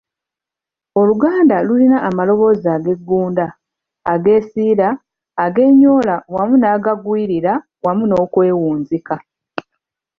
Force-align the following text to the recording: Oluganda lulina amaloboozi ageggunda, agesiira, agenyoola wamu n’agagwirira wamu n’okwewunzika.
Oluganda 0.99 1.55
lulina 1.67 1.97
amaloboozi 2.09 2.67
ageggunda, 2.75 3.45
agesiira, 4.13 4.87
agenyoola 5.45 6.15
wamu 6.33 6.55
n’agagwirira 6.57 7.53
wamu 7.83 8.03
n’okwewunzika. 8.07 9.15